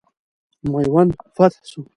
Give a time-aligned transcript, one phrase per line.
[0.71, 1.81] میوند فتح سو.